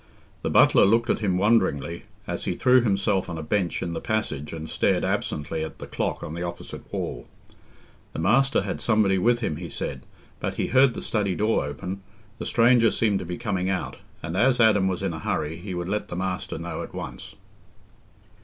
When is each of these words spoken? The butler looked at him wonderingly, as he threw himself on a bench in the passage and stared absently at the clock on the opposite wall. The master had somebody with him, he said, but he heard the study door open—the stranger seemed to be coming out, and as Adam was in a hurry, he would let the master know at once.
The 0.41 0.49
butler 0.49 0.83
looked 0.83 1.11
at 1.11 1.19
him 1.19 1.37
wonderingly, 1.37 2.05
as 2.25 2.45
he 2.45 2.55
threw 2.55 2.81
himself 2.81 3.29
on 3.29 3.37
a 3.37 3.43
bench 3.43 3.83
in 3.83 3.93
the 3.93 4.01
passage 4.01 4.51
and 4.51 4.67
stared 4.67 5.05
absently 5.05 5.63
at 5.63 5.77
the 5.77 5.85
clock 5.85 6.23
on 6.23 6.33
the 6.33 6.41
opposite 6.41 6.91
wall. 6.91 7.27
The 8.13 8.17
master 8.17 8.63
had 8.63 8.81
somebody 8.81 9.19
with 9.19 9.41
him, 9.41 9.57
he 9.57 9.69
said, 9.69 10.07
but 10.39 10.55
he 10.55 10.69
heard 10.69 10.95
the 10.95 11.03
study 11.03 11.35
door 11.35 11.63
open—the 11.65 12.45
stranger 12.47 12.89
seemed 12.89 13.19
to 13.19 13.25
be 13.25 13.37
coming 13.37 13.69
out, 13.69 13.97
and 14.23 14.35
as 14.35 14.59
Adam 14.59 14.87
was 14.87 15.03
in 15.03 15.13
a 15.13 15.19
hurry, 15.19 15.57
he 15.57 15.75
would 15.75 15.87
let 15.87 16.07
the 16.07 16.15
master 16.15 16.57
know 16.57 16.81
at 16.81 16.95
once. 16.95 17.35